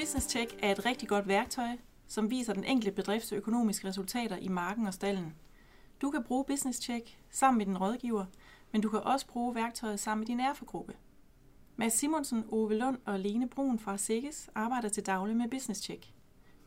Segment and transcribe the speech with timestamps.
[0.00, 1.68] Business Check er et rigtig godt værktøj,
[2.06, 5.34] som viser den enkelte bedrifts økonomiske resultater i marken og stallen.
[6.02, 8.24] Du kan bruge Business Check sammen med din rådgiver,
[8.72, 10.94] men du kan også bruge værktøjet sammen med din erfagruppe.
[11.76, 16.12] Mads Simonsen, Ove Lund og Lene Brun fra Sikkes arbejder til daglig med Business Check.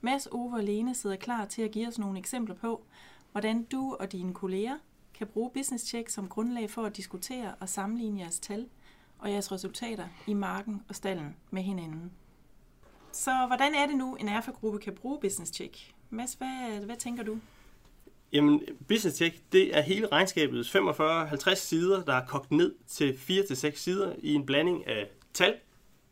[0.02, 2.86] Mads, Ove og Lene sidder klar til at give os nogle eksempler på,
[3.32, 4.78] hvordan du og dine kolleger
[5.14, 8.70] kan bruge Business Check som grundlag for at diskutere og sammenligne jeres tal
[9.20, 12.12] og jeres resultater i marken og stallen med hinanden.
[13.14, 15.94] Så hvordan er det nu, en erfagruppe kan bruge Business Check?
[16.10, 17.38] Mads, hvad, hvad tænker du?
[18.34, 23.76] Jamen, Business Check, det er hele regnskabets 45-50 sider, der er kogt ned til 4-6
[23.76, 25.56] sider i en blanding af tal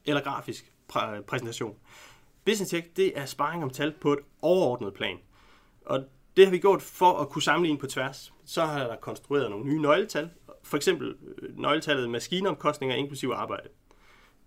[0.06, 1.76] eller grafisk præ- præsentation.
[2.46, 5.18] Business Check, det er sparring om tal på et overordnet plan.
[5.86, 6.04] Og
[6.38, 8.34] det har vi gjort for at kunne sammenligne på tværs.
[8.46, 10.30] Så har der konstrueret nogle nye nøgletal.
[10.64, 13.70] For eksempel øh, nøgletallet maskineomkostninger inklusive arbejde.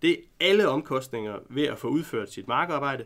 [0.02, 3.04] Det er alle omkostninger ved at få udført sit markarbejde.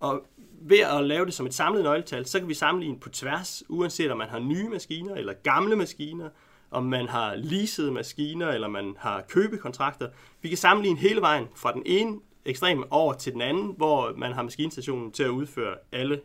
[0.00, 0.26] Og
[0.62, 4.10] ved at lave det som et samlet nøgletal, så kan vi sammenligne på tværs, uanset
[4.10, 6.28] om man har nye maskiner eller gamle maskiner,
[6.70, 10.08] om man har leasede maskiner eller man har købekontrakter.
[10.42, 14.32] Vi kan sammenligne hele vejen fra den ene ekstrem over til den anden, hvor man
[14.32, 16.20] har maskinstationen til at udføre alle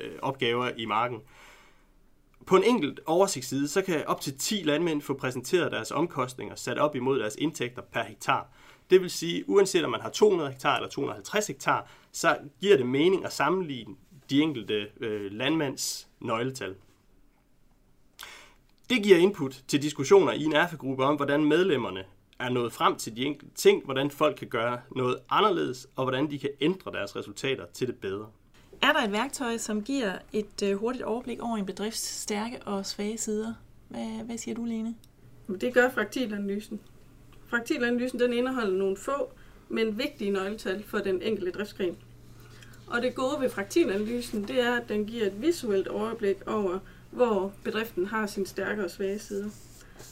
[0.00, 1.20] øh, opgaver i marken.
[2.46, 6.78] På en enkelt oversigtsside, så kan op til 10 landmænd få præsenteret deres omkostninger sat
[6.78, 8.48] op imod deres indtægter per hektar.
[8.90, 12.86] Det vil sige, uanset om man har 200 hektar eller 250 hektar, så giver det
[12.86, 13.94] mening at sammenligne
[14.30, 16.74] de enkelte øh, landmands nøgletal.
[18.90, 22.04] Det giver input til diskussioner i en erfagruppe om, hvordan medlemmerne
[22.38, 26.30] er nået frem til de enkelte ting, hvordan folk kan gøre noget anderledes, og hvordan
[26.30, 28.26] de kan ændre deres resultater til det bedre.
[28.82, 32.86] Er der et værktøj, som giver et øh, hurtigt overblik over en bedrifts stærke og
[32.86, 33.54] svage sider?
[33.88, 34.94] Hvad, hvad siger du, Lene?
[35.60, 36.80] Det gør fraktilanalysen.
[37.48, 39.32] Fraktilanalysen den indeholder nogle få,
[39.68, 41.96] men vigtige nøgletal for den enkelte driftsgren.
[42.86, 46.78] Og det gode ved fraktilanalysen, det er, at den giver et visuelt overblik over,
[47.10, 49.50] hvor bedriften har sine stærke og svage sider.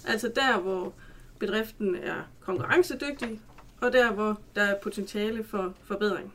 [0.07, 0.95] Altså der, hvor
[1.39, 3.41] bedriften er konkurrencedygtig,
[3.81, 6.33] og der, hvor der er potentiale for forbedring.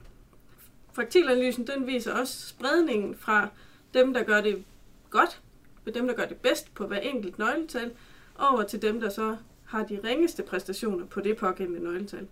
[0.93, 3.47] Fraktilanalysen den viser også spredningen fra
[3.93, 4.63] dem, der gør det
[5.09, 5.41] godt,
[5.85, 7.91] ved dem, der gør det bedst på hver enkelt nøgletal,
[8.39, 9.37] over til dem, der så
[9.71, 12.27] har de ringeste præstationer på det pågældende nøgletal.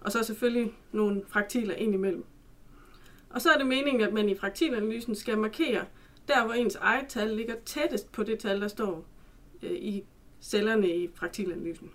[0.00, 2.24] Og så selvfølgelig nogle fraktiler ind imellem.
[3.30, 5.84] Og så er det meningen, at man i fraktilanalysen skal markere
[6.28, 9.04] der, hvor ens eget tal ligger tættest på det tal, der står
[9.62, 10.04] øh, i
[10.40, 11.90] cellerne i fraktilanalysen.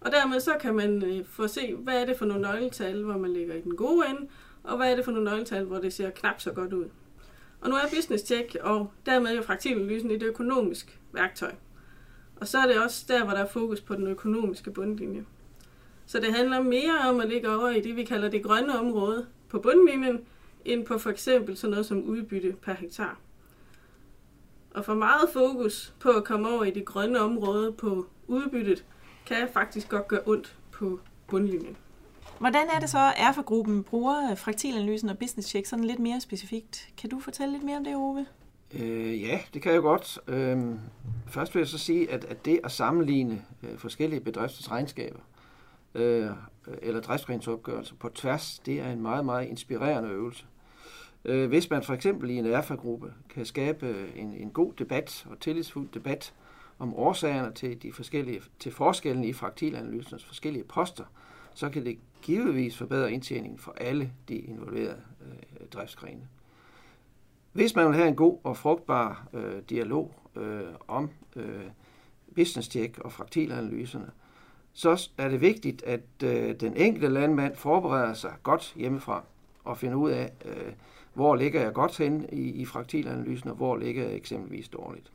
[0.00, 3.16] Og dermed så kan man øh, få se, hvad er det for nogle nøgletal, hvor
[3.18, 4.28] man ligger i den gode ende,
[4.62, 6.88] og hvad er det for nogle nøgletal, hvor det ser knap så godt ud.
[7.60, 11.52] Og nu er Business Check og dermed jo fraktilanalysen et økonomisk værktøj.
[12.42, 15.24] Og så er det også der, hvor der er fokus på den økonomiske bundlinje.
[16.06, 19.26] Så det handler mere om at ligge over i det, vi kalder det grønne område
[19.48, 20.20] på bundlinjen,
[20.64, 23.18] end på for eksempel sådan noget som udbytte per hektar.
[24.74, 28.84] Og for meget fokus på at komme over i det grønne område på udbyttet,
[29.26, 31.76] kan faktisk godt gøre ondt på bundlinjen.
[32.38, 36.88] Hvordan er det så, at erfagruppen bruger fraktilanalysen og business check sådan lidt mere specifikt?
[36.96, 38.26] Kan du fortælle lidt mere om det, Ove?
[38.80, 40.18] Øh, ja, det kan jeg godt.
[40.28, 40.74] Øh,
[41.26, 45.20] først vil jeg så sige, at, at det at sammenligne øh, forskellige bedriftsregnskaber
[45.94, 46.30] øh,
[46.82, 50.44] eller driftsgrænsopgørelser på tværs, det er en meget, meget inspirerende øvelse.
[51.24, 55.26] Øh, hvis man for eksempel i en erfagruppe kan skabe øh, en, en god debat
[55.30, 56.34] og tillidsfuld debat
[56.78, 61.04] om årsagerne til, de forskellige, til forskellen i fraktilanalysens forskellige poster,
[61.54, 66.28] så kan det givetvis forbedre indtjeningen for alle de involverede øh, driftsgrene.
[67.52, 71.64] Hvis man vil have en god og frugtbar øh, dialog øh, om øh,
[72.34, 74.10] business check og fraktilanalyserne,
[74.72, 79.22] så er det vigtigt, at øh, den enkelte landmand forbereder sig godt hjemmefra
[79.64, 80.72] og finder ud af, øh,
[81.14, 85.12] hvor ligger jeg godt hen i, i fraktilanalysen, og hvor ligger jeg eksempelvis dårligt.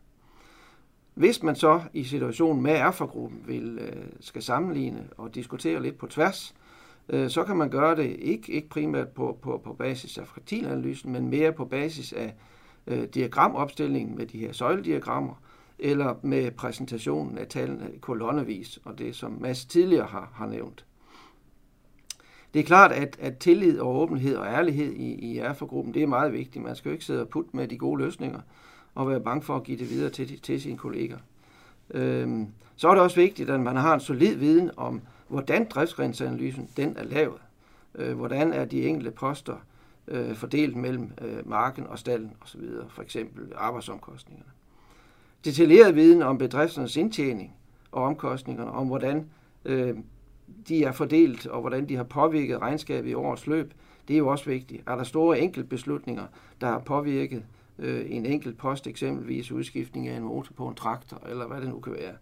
[1.14, 6.07] Hvis man så i situationen med erfagruppen vil, øh, skal sammenligne og diskutere lidt på
[6.07, 6.67] tværs, øh,
[7.09, 11.12] Øh, så kan man gøre det ikke, ikke primært på, på, på basis af fraktilanalysen,
[11.12, 12.36] men mere på basis af
[12.88, 15.42] øh, diagramopstillingen med de her søjlediagrammer,
[15.80, 20.86] eller med præsentationen af tallene kolonnevis, og det som Mads tidligere har, har nævnt.
[22.54, 26.07] Det er klart, at, at tillid og åbenhed og ærlighed i, i erfagruppen, det er
[26.07, 26.65] meget vigtigt.
[26.65, 28.39] Man skal jo ikke sidde og putte med de gode løsninger
[28.95, 31.18] og være bange for at give det videre til, til sine kolleger.
[31.92, 36.69] Øhm, så er det også vigtigt, at man har en solid viden om, hvordan driftsgrænseanalysen
[36.77, 37.41] den er lavet.
[37.95, 39.56] Øh, hvordan er de enkelte poster
[40.07, 44.51] øh, fordelt mellem øh, marken og stallen osv., for eksempel arbejdsomkostningerne.
[45.45, 47.56] Detaljeret viden om bedrifternes indtjening
[47.91, 49.29] og omkostningerne, om hvordan
[49.65, 49.97] øh,
[50.68, 53.74] de er fordelt og hvordan de har påvirket regnskabet i årets løb,
[54.07, 54.83] Det er jo også vigtigt.
[54.88, 56.25] Er der store enkeltbeslutninger,
[56.62, 57.44] der har påvirket
[57.79, 61.69] øh, en enkelt post, eksempelvis udskiftning af en motor på en traktor, eller hvad det
[61.69, 62.13] nu kan være.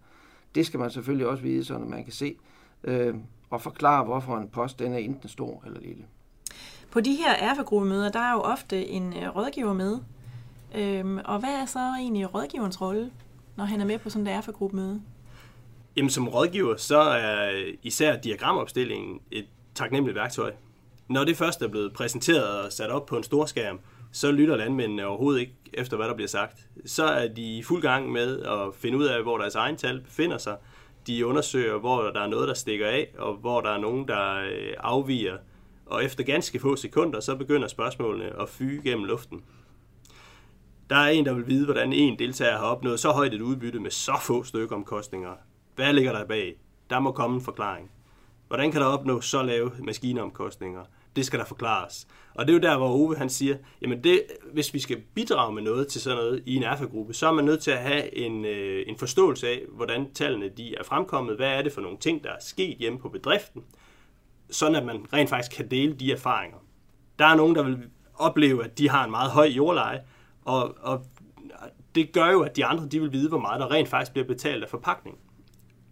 [0.54, 2.36] Det skal man selvfølgelig også vide, så man kan se
[2.84, 3.14] øh,
[3.50, 6.04] og forklare, hvorfor en post den er enten stor eller lille.
[6.90, 9.98] På de her erfagruppemøder, der er jo ofte en øh, rådgiver med.
[10.74, 13.10] Øhm, og hvad er så egentlig rådgiverens rolle,
[13.56, 15.02] når han er med på sådan et erfagruppemøde?
[15.96, 17.50] Jamen som rådgiver, så er
[17.82, 20.52] især diagramopstillingen et taknemmeligt værktøj.
[21.08, 23.80] Når det først er blevet præsenteret og sat op på en stor skærm,
[24.12, 26.66] så lytter landmændene overhovedet ikke efter, hvad der bliver sagt.
[26.86, 30.00] Så er de i fuld gang med at finde ud af, hvor deres egen tal
[30.00, 30.56] befinder sig.
[31.06, 34.34] De undersøger, hvor der er noget, der stikker af, og hvor der er nogen, der
[34.34, 35.36] øh, afviger.
[35.86, 39.44] Og efter ganske få sekunder, så begynder spørgsmålene at fyge gennem luften.
[40.90, 43.80] Der er en, der vil vide, hvordan en deltager har opnået så højt et udbytte
[43.80, 45.32] med så få stykkeomkostninger.
[45.74, 46.56] Hvad ligger der bag?
[46.90, 47.90] Der må komme en forklaring.
[48.48, 50.84] Hvordan kan der opnå så lave maskineomkostninger?
[51.16, 52.06] Det skal der forklares.
[52.34, 54.22] Og det er jo der, hvor Ove han siger, jamen det,
[54.52, 57.44] hvis vi skal bidrage med noget til sådan noget i en erfagruppe, så er man
[57.44, 61.36] nødt til at have en, øh, en forståelse af, hvordan tallene de er fremkommet.
[61.36, 63.64] Hvad er det for nogle ting, der er sket hjemme på bedriften?
[64.50, 66.58] Sådan at man rent faktisk kan dele de erfaringer.
[67.18, 67.78] Der er nogen, der vil
[68.14, 70.00] opleve, at de har en meget høj jordleje,
[70.44, 71.04] og, og
[71.94, 74.26] det gør jo, at de andre de vil vide, hvor meget der rent faktisk bliver
[74.26, 75.18] betalt af forpakning.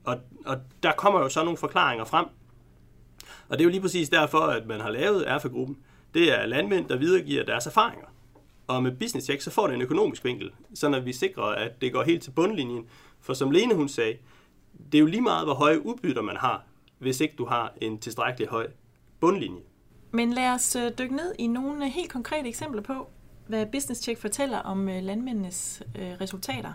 [0.05, 0.17] Og,
[0.47, 2.27] og der kommer jo så nogle forklaringer frem.
[3.49, 5.77] Og det er jo lige præcis derfor, at man har lavet erfagruppen.
[6.15, 8.07] Det er landmænd, der videregiver deres erfaringer.
[8.67, 11.93] Og med Business Check, så får det en økonomisk vinkel, så vi sikrer, at det
[11.93, 12.85] går helt til bundlinjen.
[13.21, 14.17] For som Lene hun sagde,
[14.93, 16.65] det er jo lige meget, hvor høje udbytter man har,
[16.99, 18.67] hvis ikke du har en tilstrækkelig høj
[19.21, 19.61] bundlinje.
[20.11, 23.09] Men lad os øh, dykke ned i nogle øh, helt konkrete eksempler på,
[23.47, 25.83] hvad Business Check fortæller om øh, landmændenes
[26.21, 26.73] resultater.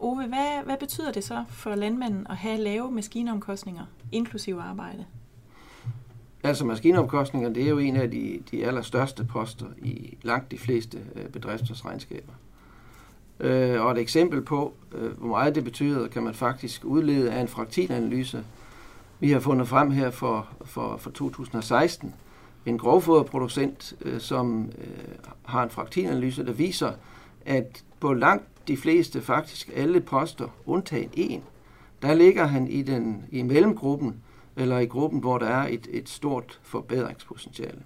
[0.00, 5.06] Ove, hvad, hvad betyder det så for landmanden at have lave maskineomkostninger, inklusive arbejde?
[6.44, 10.98] Altså maskineomkostninger, det er jo en af de, de allerstørste poster i langt de fleste
[11.16, 12.32] øh, bedrifters regnskaber.
[13.40, 17.40] Øh, og et eksempel på, øh, hvor meget det betyder, kan man faktisk udlede af
[17.40, 18.44] en fraktilanalyse.
[19.20, 22.14] Vi har fundet frem her for, for, for 2016
[22.66, 24.86] en grovfoderproducent, øh, som øh,
[25.44, 26.92] har en fraktilanalyse, der viser,
[27.46, 31.42] at på langt de fleste, faktisk alle poster, undtagen en,
[32.02, 34.14] der ligger han i, den, i mellemgruppen,
[34.56, 37.82] eller i gruppen, hvor der er et, et stort forbedringspotentiale.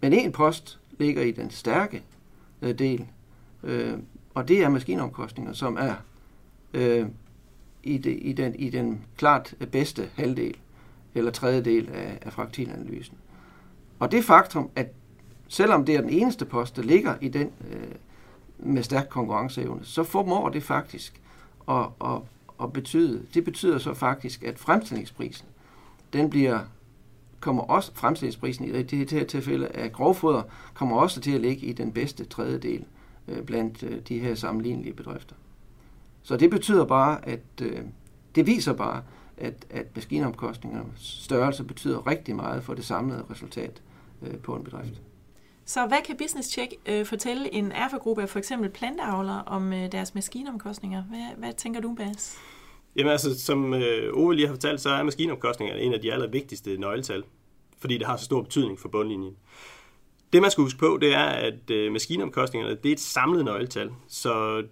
[0.00, 2.02] Men en post ligger i den stærke
[2.62, 3.06] øh, del,
[3.62, 3.98] øh,
[4.34, 5.94] og det er maskinomkostninger, som er
[6.74, 7.06] øh,
[7.82, 10.56] i, det, i, den, i den klart bedste halvdel
[11.14, 13.16] eller tredjedel af, af fraktilanalysen.
[13.98, 14.92] Og det faktum, at
[15.48, 17.94] selvom det er den eneste post, der ligger i den øh,
[18.58, 21.20] med stærk konkurrenceevne, så formår det faktisk
[21.68, 22.20] at, at,
[22.62, 25.46] at betyde, det betyder så faktisk, at fremstillingsprisen,
[26.12, 26.60] den bliver,
[27.40, 30.42] kommer også, fremstillingsprisen i det her tilfælde af grovfoder,
[30.74, 32.84] kommer også til at ligge i den bedste tredjedel
[33.28, 35.34] øh, blandt øh, de her sammenlignelige bedrifter.
[36.22, 37.80] Så det betyder bare, at øh,
[38.34, 39.02] det viser bare,
[39.36, 43.82] at, at maskinomkostningernes størrelse betyder rigtig meget for det samlede resultat
[44.22, 45.02] øh, på en bedrift.
[45.66, 49.92] Så hvad kan Business Check øh, fortælle en erfagruppe af for eksempel planteavlere om øh,
[49.92, 51.02] deres maskinomkostninger?
[51.02, 52.38] Hvad, hvad tænker du, Bas?
[52.96, 56.76] Jamen altså, som øh, Ove lige har fortalt, så er maskinomkostninger en af de allervigtigste
[56.76, 57.24] nøgletal,
[57.78, 59.36] fordi det har så stor betydning for bundlinjen.
[60.32, 63.90] Det man skal huske på, det er, at øh, maskinomkostningerne det er et samlet nøgletal,
[64.08, 64.62] så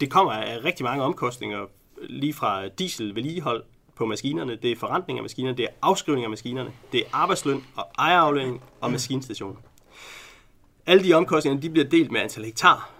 [0.00, 1.66] det kommer af rigtig mange omkostninger,
[2.02, 3.64] lige fra diesel, vedligehold
[3.96, 7.64] på maskinerne, det er forrentning af maskinerne, det er afskrivning af maskinerne, det er arbejdsløn
[7.76, 9.60] og ejeraflønning og maskinstationer.
[10.86, 12.90] Alle de omkostninger de bliver delt med antal hektar,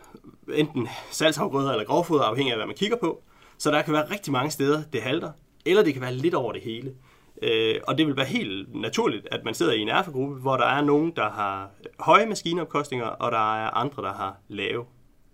[0.55, 3.23] enten salgsafgrøder eller grovfoder, afhængig af hvad man kigger på.
[3.59, 5.33] Så der kan være rigtig mange steder, det halter,
[5.67, 6.95] eller det kan være lidt over det hele.
[7.43, 10.67] Øh, og det vil være helt naturligt, at man sidder i en erfagruppe, hvor der
[10.67, 11.71] er nogen, der har
[12.01, 14.85] høje maskineomkostninger, og der er andre, der har lave.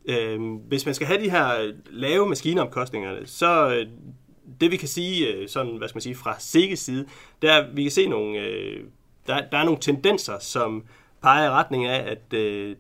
[0.09, 3.87] Øh, hvis man skal have de her lave maskineomkostninger, så øh,
[4.61, 7.07] det vi kan sige, øh, sådan, hvad skal man sige, fra Sikkes side,
[7.43, 8.85] det er, at vi kan se nogle, øh,
[9.27, 10.85] der, der er nogle tendenser, som
[11.23, 12.77] peger i retning af, at øh,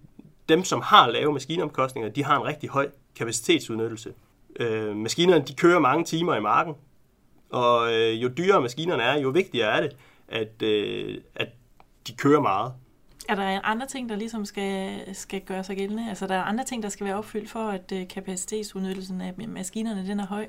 [0.48, 4.12] dem, som har lave maskinomkostninger, de har en rigtig høj kapacitetsudnyttelse.
[4.60, 6.74] Øh, maskinerne de kører mange timer i marken,
[7.50, 9.96] og øh, jo dyrere maskinerne er, jo vigtigere er det,
[10.28, 11.48] at, øh, at
[12.06, 12.72] de kører meget.
[13.28, 16.08] Er der andre ting, der ligesom skal, skal gøre sig gældende?
[16.08, 20.06] Altså, der er andre ting, der skal være opfyldt for, at øh, kapacitetsudnyttelsen af maskinerne
[20.06, 20.46] den er høj?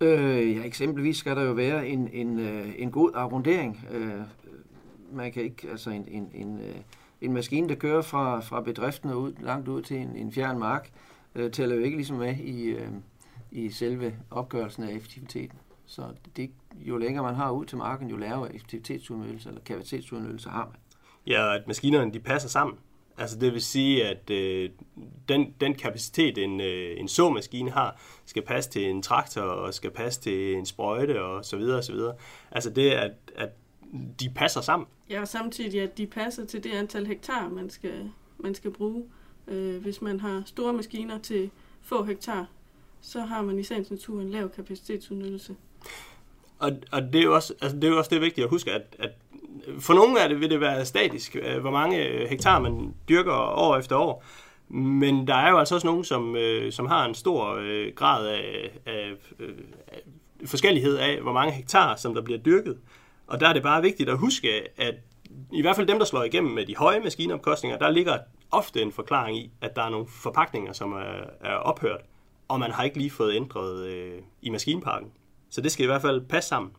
[0.00, 3.86] Øh, ja, eksempelvis skal der jo være en, en, øh, en god arrondering.
[3.90, 4.20] Øh,
[5.12, 6.76] man kan ikke, altså en, en, en, øh,
[7.20, 10.58] en maskine, der kører fra, fra bedriften og ud, langt ud til en, en fjern
[10.58, 10.90] mark,
[11.34, 12.88] øh, tæller jo ikke ligesom med i, øh,
[13.50, 15.58] i selve opgørelsen af effektiviteten.
[15.86, 16.02] Så
[16.36, 20.76] det, jo længere man har ud til marken, jo lavere effektivitetsudnyttelse eller kapacitetsudnyttelse har man.
[21.26, 22.78] Ja, at maskinerne de passer sammen.
[23.18, 24.70] Altså det vil sige, at øh,
[25.28, 29.90] den, den kapacitet, en, øh, en såmaskine har, skal passe til en traktor, og skal
[29.90, 32.14] passe til en sprøjte, og så videre, og så videre.
[32.50, 33.48] Altså det, at, at
[34.20, 34.88] de passer sammen.
[35.10, 39.04] Ja, og samtidig at de passer til det antal hektar, man skal, man skal bruge.
[39.48, 41.50] Øh, hvis man har store maskiner til
[41.82, 42.46] få hektar,
[43.00, 45.56] så har man i sagens natur en lav kapacitetsudnyttelse.
[46.58, 48.72] Og, og det, er jo også, altså det er jo også det vigtige at huske,
[48.72, 49.10] at, at
[49.78, 53.32] for nogle af det vil det være statisk, øh, hvor mange øh, hektar man dyrker
[53.32, 54.24] år efter år.
[54.68, 58.26] Men der er jo altså også nogen, som, øh, som har en stor øh, grad
[58.28, 59.54] af, af, øh,
[59.88, 60.00] af
[60.44, 62.78] forskellighed af, hvor mange hektar, som der bliver dyrket.
[63.30, 64.94] Og der er det bare vigtigt at huske, at
[65.52, 68.18] i hvert fald dem, der slår igennem med de høje maskinomkostninger, der ligger
[68.50, 72.00] ofte en forklaring i, at der er nogle forpakninger, som er, er ophørt,
[72.48, 75.08] og man har ikke lige fået ændret øh, i maskinparken.
[75.50, 76.72] Så det skal i hvert fald passe sammen.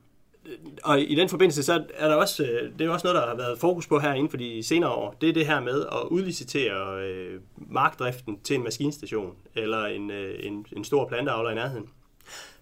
[0.83, 3.35] Og i den forbindelse, så er der også, øh, det er også noget, der har
[3.35, 5.15] været fokus på her inden for de senere år.
[5.21, 10.45] Det er det her med at udlicitere øh, markdriften til en maskinstation eller en, øh,
[10.45, 11.89] en, en stor planteavler i nærheden.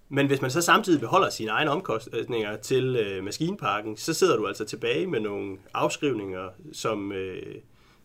[0.10, 4.48] Men hvis man så samtidig beholder sine egne omkostninger til øh, maskinparken, så sidder du
[4.48, 7.56] altså tilbage med nogle afskrivninger, som, øh,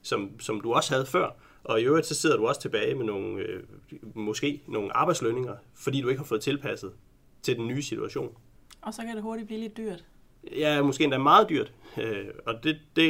[0.03, 1.37] som, som du også havde før.
[1.65, 3.63] Og i øvrigt så sidder du også tilbage med nogle, øh,
[4.15, 6.93] måske nogle arbejdslønninger, fordi du ikke har fået tilpasset
[7.43, 8.37] til den nye situation.
[8.83, 10.05] Og så kan det hurtigt blive lidt dyrt.
[10.57, 11.73] Ja, måske endda meget dyrt.
[11.99, 13.07] Øh, og det, det,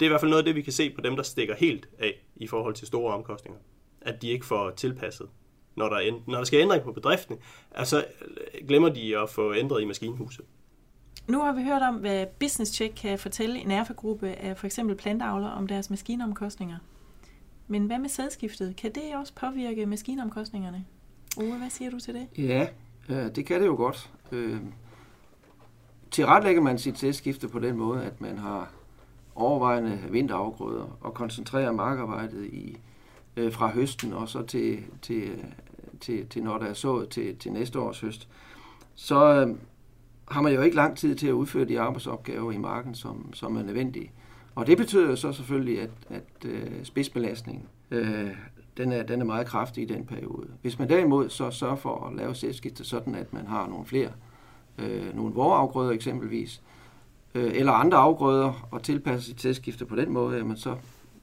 [0.00, 1.54] det er i hvert fald noget af det, vi kan se på dem, der stikker
[1.54, 3.60] helt af i forhold til store omkostninger.
[4.00, 5.28] At de ikke får tilpasset.
[5.76, 7.36] Når der, er, når der skal ændring på bedriften,
[7.74, 8.04] altså
[8.68, 10.44] glemmer de at få ændret i maskinhuset.
[11.28, 14.96] Nu har vi hørt om, hvad Business Check kan fortælle en erfagruppe af for eksempel
[14.96, 16.76] plantavler om deres maskinomkostninger.
[17.68, 18.76] Men hvad med sædskiftet?
[18.76, 20.84] Kan det også påvirke maskinomkostningerne?
[21.36, 22.26] Ove, hvad siger du til det?
[22.38, 22.66] Ja,
[23.28, 24.10] det kan det jo godt.
[24.32, 24.56] Øh,
[26.10, 28.70] tilretlægger man sit sædskifte på den måde, at man har
[29.34, 32.78] overvejende vinterafgrøder og koncentrerer markarbejdet i,
[33.36, 35.44] øh, fra høsten og så til, til,
[36.00, 38.28] til, til når der er sået til, til næste års høst,
[38.94, 39.56] så øh,
[40.28, 43.56] har man jo ikke lang tid til at udføre de arbejdsopgaver i marken, som, som
[43.56, 44.12] er nødvendige.
[44.54, 48.30] Og det betyder jo så selvfølgelig, at, at øh, spidsbelastningen øh,
[48.76, 50.46] den er, den er meget kraftig i den periode.
[50.62, 54.10] Hvis man derimod så sørger for at lave sædskifte sådan, at man har nogle flere,
[54.78, 56.62] øh, nogle vorafgrøder eksempelvis,
[57.34, 60.76] øh, eller andre afgrøder, og tilpasser sit sædskifte på den måde, jamen så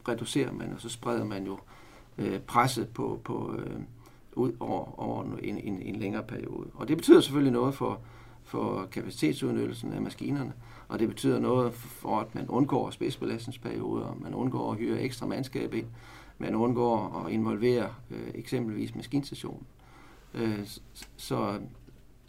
[0.08, 1.60] reducerer man, og så spreder man jo øh,
[2.22, 3.80] Øh, presset på, på øh,
[4.36, 6.68] ud over, over en, en, en længere periode.
[6.74, 8.00] Og det betyder selvfølgelig noget for,
[8.44, 10.54] for kapacitetsudnyttelsen af maskinerne,
[10.88, 15.74] og det betyder noget for, at man undgår spidsbelastningsperioder, man undgår at hyre ekstra mandskab
[15.74, 15.88] ind,
[16.38, 19.66] man undgår at involvere øh, eksempelvis maskinstationen.
[20.34, 20.68] Øh,
[21.18, 21.60] så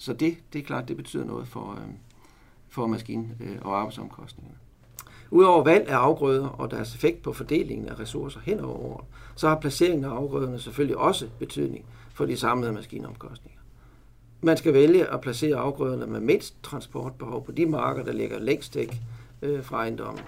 [0.03, 1.89] så det, det er klart, det betyder noget for, øh,
[2.69, 4.57] for maskinen øh, og arbejdsomkostningerne.
[5.33, 9.05] Udover valg af afgrøder og deres effekt på fordelingen af ressourcer hen over året,
[9.37, 11.85] så har placeringen af afgrøderne selvfølgelig også betydning
[12.15, 13.61] for de samlede maskinomkostninger.
[14.41, 18.77] Man skal vælge at placere afgrøderne med mindst transportbehov på de marker, der ligger længst
[18.77, 18.97] væk
[19.43, 20.25] øh, fra ejendommen.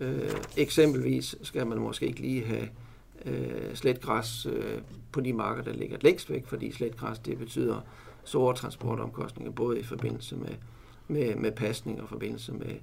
[0.00, 2.68] Øh, eksempelvis skal man måske ikke lige have
[3.26, 4.78] øh, sletgræs øh,
[5.12, 7.80] på de marker, der ligger længst væk, fordi sletgræs det betyder
[8.24, 10.54] store transportomkostninger, både i forbindelse med,
[11.08, 12.74] med, med pasning og forbindelse med,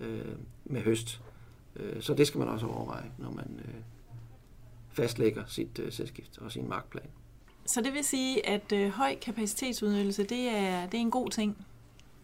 [0.00, 1.20] øh, med høst.
[1.76, 3.74] Øh, så det skal man også overveje, når man øh,
[4.92, 7.06] fastlægger sit øh, sædskift og sin markplan.
[7.66, 11.66] Så det vil sige, at øh, høj kapacitetsudnyttelse, det er, det er en god ting,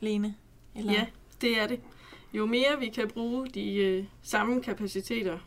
[0.01, 0.35] Lene?
[0.75, 0.93] Eller?
[0.93, 1.07] Ja,
[1.41, 1.81] det er det.
[2.33, 5.39] Jo mere vi kan bruge de øh, samme kapaciteter,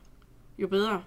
[0.57, 1.03] jo bedre.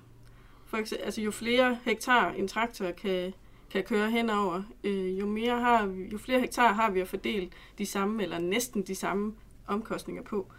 [0.67, 3.33] For eksempel, altså jo flere hektar en traktor kan,
[3.71, 7.51] kan køre henover, øh, jo, mere har vi, jo flere hektar har vi at fordele
[7.79, 9.35] de samme, eller næsten de samme
[9.67, 10.53] omkostninger på.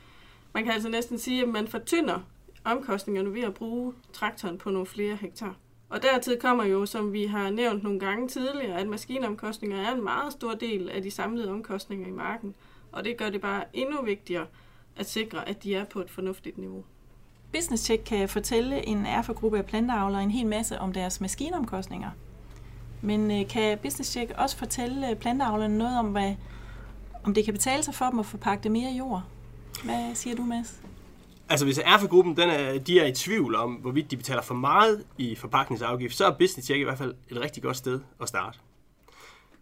[0.53, 2.19] Man kan altså næsten sige, at man fortynder
[2.63, 5.55] omkostningerne ved at bruge traktoren på nogle flere hektar.
[5.89, 10.03] Og dertil kommer jo, som vi har nævnt nogle gange tidligere, at maskinomkostninger er en
[10.03, 12.55] meget stor del af de samlede omkostninger i marken.
[12.91, 14.45] Og det gør det bare endnu vigtigere
[14.95, 16.83] at sikre, at de er på et fornuftigt niveau.
[17.53, 22.09] Business Check kan fortælle en erfagruppe af planteavlere en hel masse om deres maskinomkostninger.
[23.01, 26.35] Men øh, kan Business Check også fortælle planteavlerne noget om, hvad,
[27.23, 29.23] om det kan betale sig for dem at forpagte mere jord?
[29.83, 30.81] Hvad siger du, Mads?
[31.49, 35.05] Altså hvis erfagruppen den er, de er i tvivl om, hvorvidt de betaler for meget
[35.17, 38.59] i forpakningsafgift, så er Business Check i hvert fald et rigtig godt sted at starte.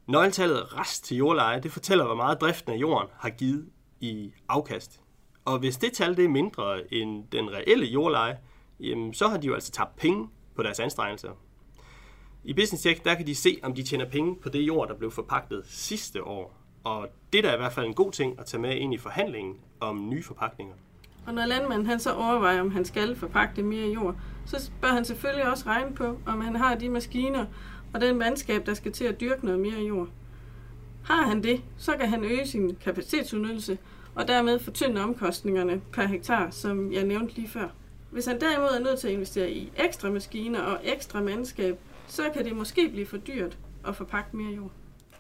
[0.08, 3.70] Nøgletallet rest til jordleje, det fortæller, hvor meget driften af jorden har givet
[4.00, 5.02] i afkast.
[5.46, 8.38] Og hvis det tal det er mindre end den reelle jordleje,
[8.80, 11.30] jamen, så har de jo altså tabt penge på deres anstrengelser.
[12.44, 14.96] I Business Check, der kan de se, om de tjener penge på det jord, der
[14.96, 16.65] blev forpagtet sidste år.
[16.86, 18.98] Og det er da i hvert fald en god ting at tage med ind i
[18.98, 20.74] forhandlingen om nye forpakninger.
[21.28, 24.16] Og når landmanden han så overvejer, om han skal forpagte mere jord,
[24.46, 27.46] så bør han selvfølgelig også regne på, om han har de maskiner
[27.94, 30.08] og den mandskab, der skal til at dyrke noget mere jord.
[31.04, 33.78] Har han det, så kan han øge sin kapacitetsudnyttelse
[34.16, 37.68] og dermed fortynde omkostningerne per hektar, som jeg nævnte lige før.
[38.12, 42.22] Hvis han derimod er nødt til at investere i ekstra maskiner og ekstra mandskab, så
[42.34, 44.72] kan det måske blive for dyrt at forpagte mere jord.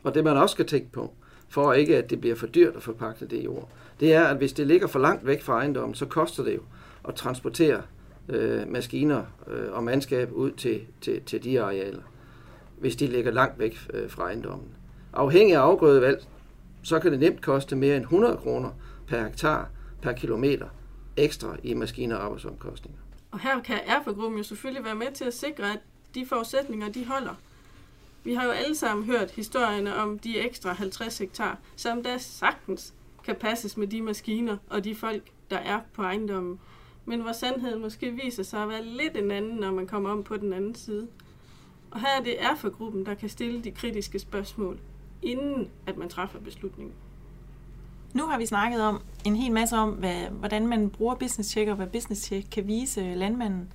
[0.03, 1.13] Og det man også skal tænke på,
[1.49, 4.53] for ikke at det bliver for dyrt at forpagte det jord, det er, at hvis
[4.53, 6.61] det ligger for langt væk fra ejendommen, så koster det jo
[7.07, 7.81] at transportere
[8.29, 12.01] øh, maskiner øh, og mandskab ud til, til, til de arealer,
[12.79, 14.67] hvis de ligger langt væk øh, fra ejendommen.
[15.13, 16.23] Afhængig af afgrødevalg,
[16.83, 18.69] så kan det nemt koste mere end 100 kroner
[19.07, 19.69] per hektar
[20.01, 20.67] per kilometer
[21.17, 22.99] ekstra i maskiner og arbejdsomkostninger.
[23.31, 25.79] Og her kan Erfagruppen jo selvfølgelig være med til at sikre, at
[26.15, 27.35] de forudsætninger, de holder.
[28.25, 32.93] Vi har jo alle sammen hørt historierne om de ekstra 50 hektar, som der sagtens
[33.23, 36.59] kan passes med de maskiner og de folk, der er på ejendommen.
[37.05, 40.23] Men hvor sandheden måske viser sig at være lidt en anden, når man kommer om
[40.23, 41.07] på den anden side.
[41.91, 44.79] Og her er det er for gruppen, der kan stille de kritiske spørgsmål,
[45.21, 46.93] inden at man træffer beslutningen.
[48.13, 51.69] Nu har vi snakket om en hel masse om, hvad, hvordan man bruger business check
[51.69, 53.73] og hvad business check kan vise landmanden.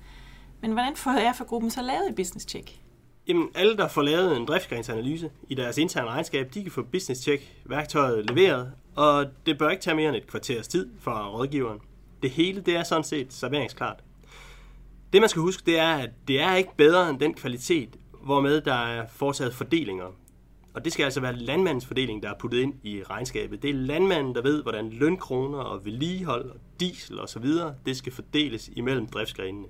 [0.61, 2.80] Men hvordan får for gruppen så lavet et business check?
[3.27, 7.21] Jamen, alle, der får lavet en driftsgrænsanalyse i deres interne regnskab, de kan få business
[7.21, 11.79] check værktøjet leveret, og det bør ikke tage mere end et kvarters tid fra rådgiveren.
[12.21, 14.03] Det hele, det er sådan set serveringsklart.
[15.13, 18.61] Det, man skal huske, det er, at det er ikke bedre end den kvalitet, hvormed
[18.61, 20.11] der er foretaget fordelinger
[20.73, 23.61] og det skal altså være landmandens fordeling, der er puttet ind i regnskabet.
[23.61, 27.45] Det er landmanden, der ved, hvordan lønkroner og vedligehold og diesel osv.,
[27.85, 29.67] det skal fordeles imellem driftsgrenene.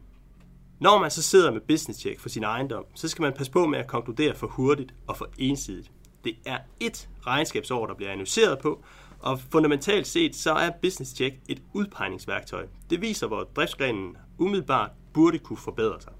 [0.81, 3.67] Når man så sidder med business check for sin ejendom, så skal man passe på
[3.67, 5.91] med at konkludere for hurtigt og for ensidigt.
[6.23, 8.83] Det er et regnskabsår, der bliver analyseret på,
[9.19, 12.67] og fundamentalt set så er business check et udpegningsværktøj.
[12.89, 16.13] Det viser, hvor driftsgrenen umiddelbart burde kunne forbedre sig.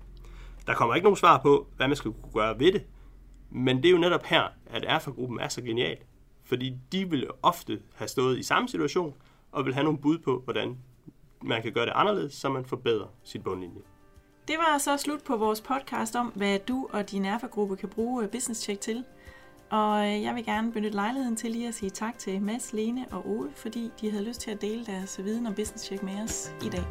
[0.68, 2.84] Der kommer ikke nogen svar på, hvad man skal kunne gøre ved det,
[3.52, 5.98] men det er jo netop her, at Erfa-gruppen er så genial.
[6.44, 9.14] Fordi de vil ofte have stået i samme situation,
[9.52, 10.78] og vil have nogle bud på, hvordan
[11.42, 13.82] man kan gøre det anderledes, så man forbedrer sit bundlinje.
[14.52, 18.24] Det var så slut på vores podcast om, hvad du og din erfagruppe kan bruge
[18.24, 19.04] øh, Business Check til.
[19.70, 23.06] Og øh, jeg vil gerne benytte lejligheden til lige at sige tak til Mads, Lene
[23.12, 26.24] og Ole, fordi de havde lyst til at dele deres viden om Business Check med
[26.24, 26.84] os i dag.